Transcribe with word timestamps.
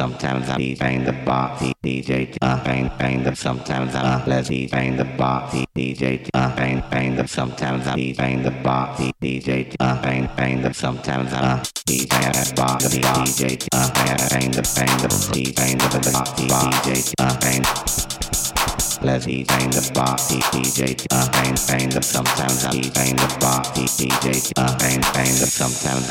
sometimes 0.00 0.48
I 0.48 0.74
bang 0.80 1.04
the 1.04 1.12
box, 1.12 1.62
DJ 1.84 2.34
uh, 2.40 2.64
bang 2.64 2.90
bang 2.98 3.22
the 3.22 3.34
sometimes 3.36 3.94
I 3.94 4.24
let's 4.24 4.48
bang 4.48 4.96
the 4.96 5.04
box, 5.04 5.54
DJ 5.76 6.26
uh, 6.32 6.56
bang 6.56 6.82
bang 6.90 7.16
the 7.16 7.28
sometimes 7.28 7.86
I 7.86 8.14
bang 8.16 8.42
the 8.42 8.50
box, 8.50 8.98
DJ 9.20 9.76
uh, 9.78 10.00
bang 10.00 10.26
bang 10.38 10.62
the 10.62 10.72
sometimes 10.72 11.34
I 11.34 11.40
uh, 11.40 11.62
DJ 11.86 12.08
that 12.08 12.56
box, 12.56 12.84
DJ 12.86 13.68
uh, 13.74 13.90
bang 13.92 14.16
bang 14.32 14.50
the 14.56 14.64
bang 14.74 14.96
the 15.02 15.08
DJ 15.34 15.54
bang 15.56 15.76
the 15.76 16.10
box, 16.12 16.30
DJ 16.40 17.14
bang. 17.40 17.69
Eat 19.00 19.48
bang 19.48 19.70
the 19.70 19.90
bar, 19.94 20.14
DJ, 20.28 21.06
uh, 21.10 21.26
bang, 21.32 21.56
bang 21.66 21.88
the 21.88 22.02
sometimes 22.02 22.68
eat 22.76 22.92
bang 22.92 23.16
the 23.16 23.26
bar, 23.40 23.64
DJ, 23.72 24.52
uh, 24.60 24.76
bang, 24.76 25.00
bang 25.16 25.32
the 25.40 25.48
sometimes 25.48 26.04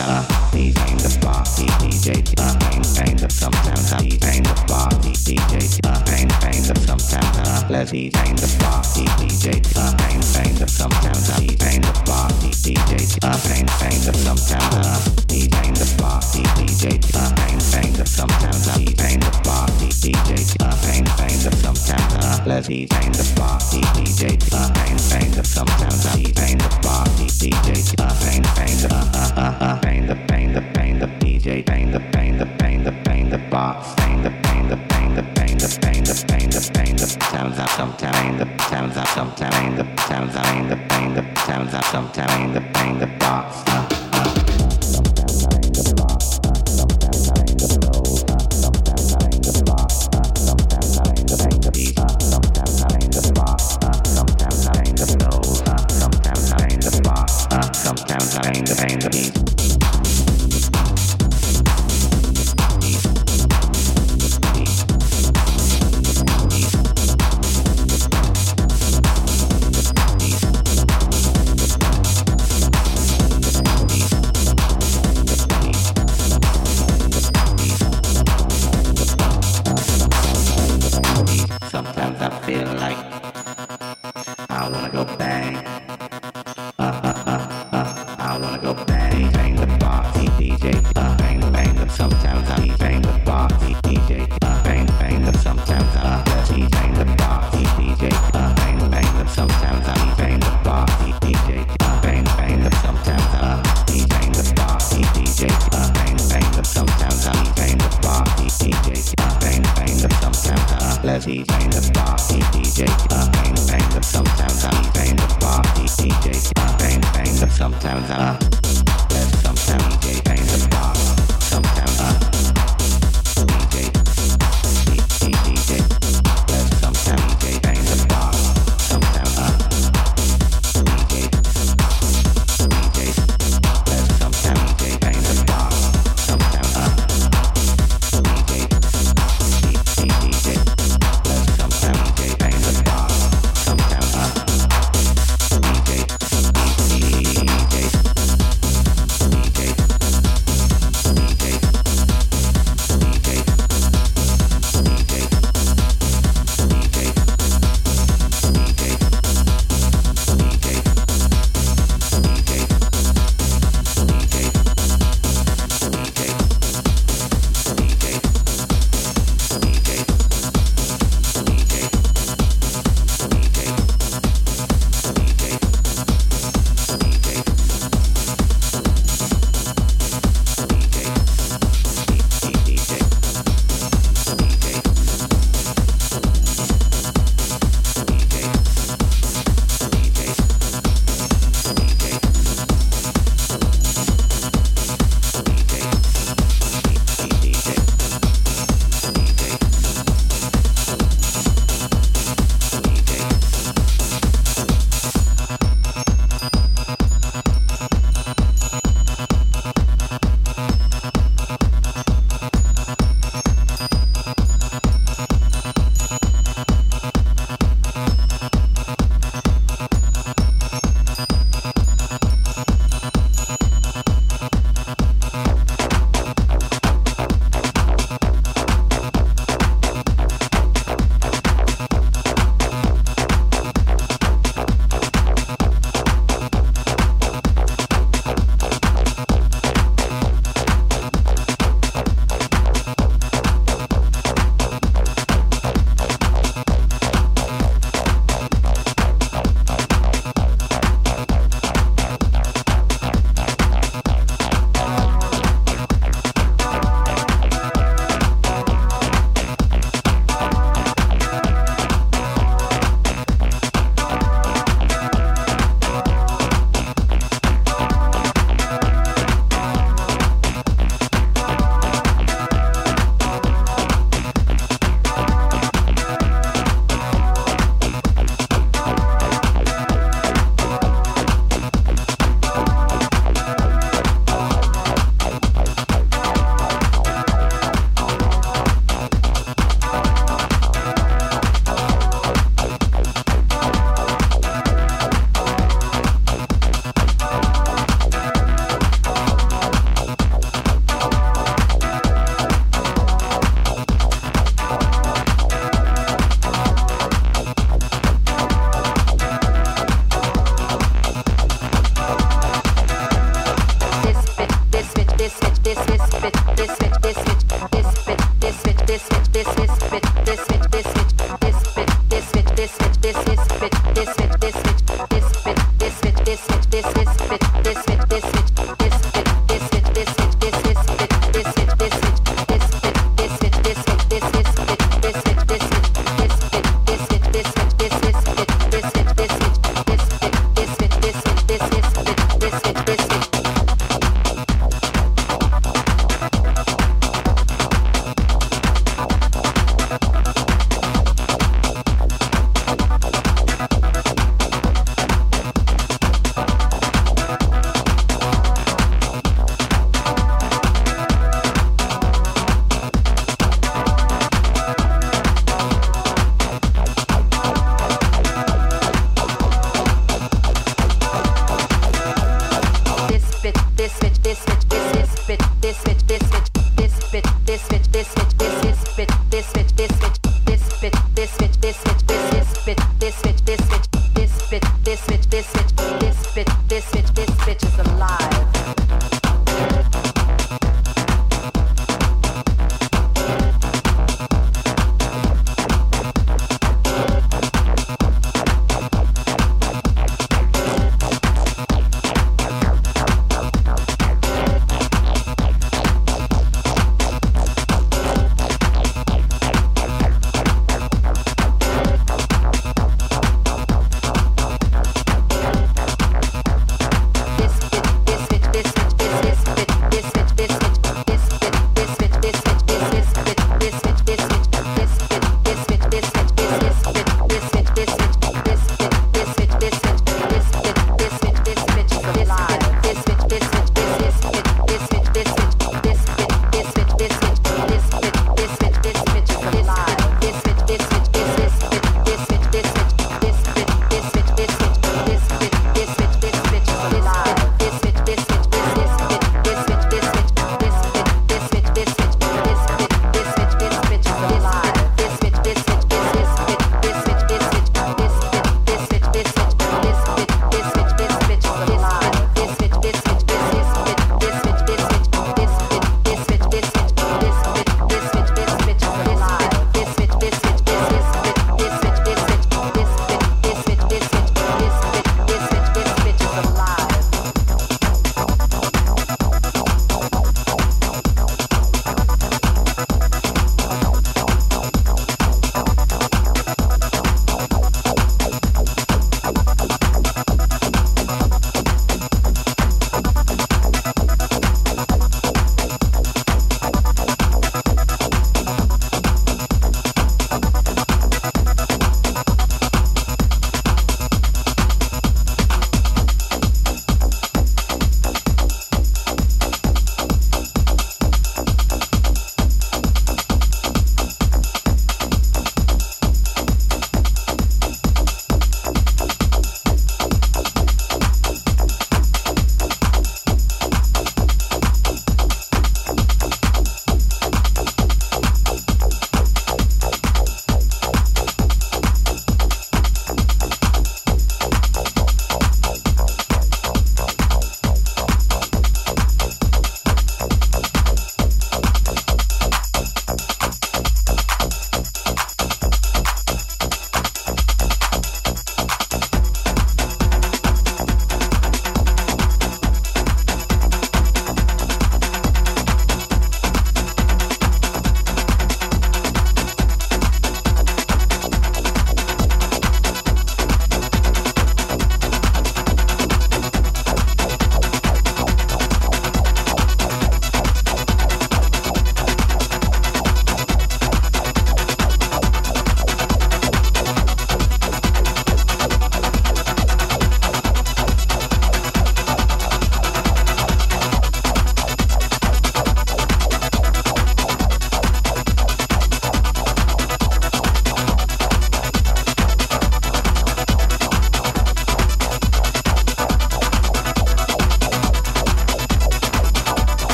eat 0.57 0.73
bang 0.73 0.97
the 0.97 1.19
bar, 1.21 1.45
DJ, 1.53 2.17
uh, 2.41 2.57
bang, 2.57 2.81
bang 2.97 3.15
the 3.15 3.29
sometimes 3.29 3.93
eat 4.01 4.19
bang 4.19 4.41
the 4.41 4.57
bar, 4.67 4.89
DJ, 5.05 5.79
uh, 5.85 6.01
bang, 6.03 6.27
bang 6.41 6.61
the 6.65 6.73
sometimes 6.81 7.69
let's 7.69 7.93
eat 7.93 8.11
bang 8.13 8.35
the 8.35 8.49
bar, 8.57 8.81
DJ, 8.97 9.61
uh, 9.77 9.93
bang, 9.95 10.19
bang 10.33 10.55
the 10.57 10.67
sometimes 10.67 11.29
eat 11.45 11.59
bang 11.59 11.81
the 11.81 11.93
bar, 12.09 12.27
DJ, 12.41 12.97
uh, 13.21 13.37
bang, 13.45 13.69
bang 13.77 14.01
the 14.01 14.13
sometimes 14.17 14.75
uh, 14.75 14.81
uh, 14.81 15.19
let's 15.29 15.31
eat 15.31 15.69
the 15.79 15.85
party 16.01 16.43
DJ 16.57 16.99
uh, 17.15 17.33
bang 17.35 17.59
bang 17.71 17.93
the 17.93 18.05
sometimes 18.05 18.67
I 18.67 18.83
bang 18.97 19.19
the 19.19 19.31
party 19.43 19.87
DJ 19.87 20.55
uh, 20.59 20.75
bang 20.83 21.05
bang 21.15 21.39
the 21.39 21.49
uh, 21.49 21.69
uh, 21.69 21.71
uh, 21.71 21.75
uh, 21.75 21.75
sometimes 21.75 22.09
sounds 22.09 22.69
up 22.69 22.88
sometimes 39.19 39.49
I 39.49 39.49
pain 39.49 39.75
the 39.75 39.85
sounds 40.07 40.35
up 40.35 40.67
the 40.69 40.75
the 41.15 41.81
sometimes 41.91 42.53
the 42.53 42.61
bang 42.73 42.99
the 42.99 43.07
bar 43.19 43.78
pain 58.79 59.18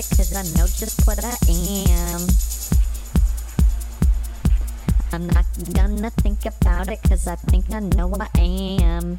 it, 0.00 0.16
cause 0.16 0.34
I 0.34 0.42
know 0.56 0.66
just 0.66 1.06
what 1.06 1.22
I 1.22 1.36
am. 1.92 2.20
I'm 5.12 5.26
not 5.26 5.44
gonna 5.74 6.10
think 6.10 6.46
about 6.46 6.88
it, 6.88 7.02
cause 7.02 7.26
I 7.26 7.36
think 7.36 7.66
I 7.74 7.80
know 7.80 8.06
what 8.06 8.22
I 8.34 8.78
am. 8.80 9.18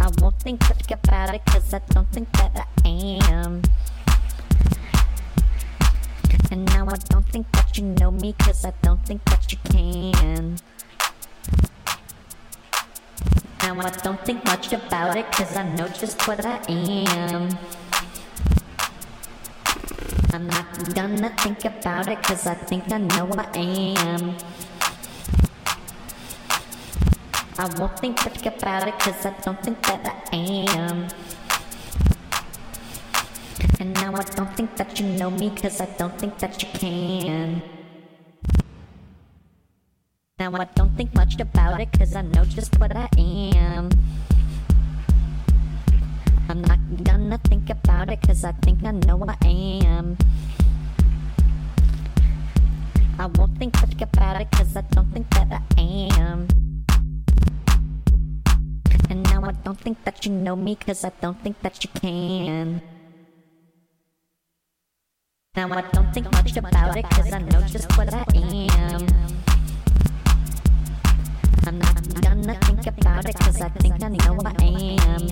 I 0.00 0.10
won't 0.20 0.38
think 0.40 0.60
much 0.68 0.90
about 0.92 1.34
it, 1.34 1.44
cause 1.46 1.74
I 1.74 1.80
don't 1.90 2.08
think 2.12 2.30
that 2.34 2.68
I 2.84 3.18
am. 3.28 3.62
And 6.52 6.64
now 6.66 6.86
I 6.86 6.96
don't 7.08 7.26
think 7.32 7.50
that 7.52 7.76
you 7.76 7.84
know 7.98 8.12
me, 8.12 8.32
cause 8.38 8.64
I 8.64 8.72
don't 8.82 9.04
think 9.04 9.24
that 9.24 9.50
you 9.50 9.58
can. 9.64 10.56
Now 13.62 13.78
I 13.78 13.90
don't 14.02 14.24
think 14.24 14.42
much 14.46 14.72
about 14.72 15.16
it, 15.18 15.30
cause 15.32 15.54
I 15.54 15.62
know 15.76 15.86
just 15.88 16.26
what 16.26 16.44
I 16.46 16.58
am. 16.68 17.50
I'm 20.32 20.46
not 20.46 20.94
gonna 20.94 21.28
think 21.36 21.66
about 21.66 22.08
it, 22.08 22.22
cause 22.22 22.46
I 22.46 22.54
think 22.54 22.90
I 22.90 22.98
know 22.98 23.26
what 23.26 23.54
I 23.54 23.60
am. 23.60 24.34
I 27.58 27.66
won't 27.78 27.98
think 27.98 28.24
much 28.24 28.46
about 28.46 28.88
it, 28.88 28.98
cause 28.98 29.26
I 29.26 29.34
don't 29.44 29.62
think 29.62 29.82
that 29.82 30.28
I 30.32 30.36
am. 30.36 31.08
And 33.78 33.92
now 33.92 34.14
I 34.14 34.22
don't 34.22 34.56
think 34.56 34.74
that 34.76 34.98
you 34.98 35.06
know 35.06 35.30
me, 35.30 35.50
cause 35.50 35.82
I 35.82 35.86
don't 35.98 36.18
think 36.18 36.38
that 36.38 36.62
you 36.62 36.68
can. 36.78 37.79
Now 40.40 40.52
I 40.54 40.64
don't 40.74 40.96
think 40.96 41.14
much 41.14 41.38
about 41.38 41.82
it, 41.82 41.92
cause 41.92 42.16
I 42.16 42.22
know 42.22 42.46
just 42.46 42.80
what 42.80 42.96
I 42.96 43.06
am. 43.18 43.90
I'm 46.48 46.62
not 46.62 46.78
gonna 47.04 47.36
think 47.36 47.68
about 47.68 48.08
it, 48.08 48.22
cause 48.22 48.42
I 48.42 48.52
think 48.52 48.82
I 48.82 48.92
know 48.92 49.16
what 49.16 49.36
I 49.44 49.48
am. 49.84 50.16
I 53.18 53.26
won't 53.26 53.58
think 53.58 53.74
much 53.82 54.00
about 54.00 54.40
it, 54.40 54.50
cause 54.50 54.74
I 54.74 54.80
don't 54.80 55.12
think 55.12 55.28
that 55.34 55.62
I 55.76 56.08
am. 56.16 56.48
And 59.10 59.22
now 59.24 59.44
I 59.44 59.52
don't 59.52 59.78
think 59.78 60.02
that 60.04 60.24
you 60.24 60.32
know 60.32 60.56
me, 60.56 60.74
cause 60.74 61.04
I 61.04 61.12
don't 61.20 61.38
think 61.42 61.60
that 61.60 61.84
you 61.84 61.90
can. 62.00 62.80
Now 65.54 65.70
I 65.70 65.82
don't 65.92 66.10
think 66.14 66.32
much 66.32 66.56
about 66.56 66.96
it, 66.96 67.04
cause 67.10 67.30
I 67.30 67.40
know 67.40 67.60
just 67.68 67.94
what 67.98 68.08
I 68.14 68.24
am. 68.32 69.49
I'm 71.66 71.78
not 71.78 71.94
gonna 72.22 72.58
think 72.60 72.86
about 72.86 73.28
it, 73.28 73.34
cause 73.38 73.60
I 73.60 73.68
think 73.68 74.02
I 74.02 74.08
know 74.08 74.34
what 74.34 74.46
I 74.46 74.64
am. 74.64 75.28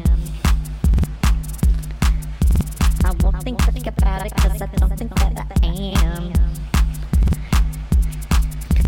I 3.04 3.10
won't 3.22 3.42
think 3.42 3.58
much 3.66 3.86
about 3.86 4.26
it, 4.26 4.34
cause 4.36 4.60
I 4.60 4.66
don't 4.66 4.96
think 4.96 5.14
that 5.14 5.46
I 5.62 5.66
am. 6.04 6.32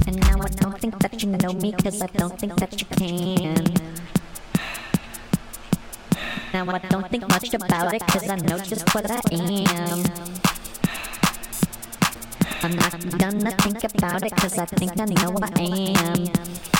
And 0.06 0.16
now 0.20 0.40
I 0.40 0.48
don't 0.48 0.78
think 0.80 0.98
that 0.98 1.22
you 1.22 1.30
know 1.30 1.52
me, 1.54 1.72
cause 1.72 2.02
I 2.02 2.06
don't 2.06 2.38
think 2.38 2.56
that 2.56 2.80
you 2.80 2.86
can. 2.86 3.64
Now 6.52 6.68
I 6.68 6.78
don't 6.78 7.08
think 7.10 7.28
much 7.28 7.54
about 7.54 7.94
it, 7.94 8.06
cause 8.06 8.28
I 8.28 8.36
know 8.36 8.58
just 8.58 8.94
what 8.94 9.10
I 9.10 9.20
am. 9.32 10.04
I'm 12.62 12.76
not 12.76 12.92
gonna 13.18 13.50
think 13.52 13.84
about 13.84 14.22
it, 14.24 14.36
cause 14.36 14.58
I 14.58 14.66
think 14.66 15.00
I 15.00 15.04
know 15.06 15.30
what 15.30 15.58
I 15.58 15.62
am. 15.62 16.79